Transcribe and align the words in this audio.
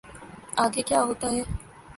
آگے 0.63 0.81
کیا 0.89 0.99
ہوتا 1.03 1.27
ہے۔ 1.31 1.41